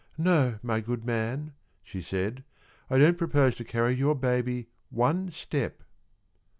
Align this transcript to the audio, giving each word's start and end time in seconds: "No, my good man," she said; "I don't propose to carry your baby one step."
"No, 0.17 0.57
my 0.63 0.79
good 0.79 1.05
man," 1.05 1.53
she 1.83 2.01
said; 2.01 2.43
"I 2.89 2.97
don't 2.97 3.19
propose 3.19 3.53
to 3.57 3.63
carry 3.63 3.93
your 3.93 4.15
baby 4.15 4.67
one 4.89 5.29
step." 5.29 5.83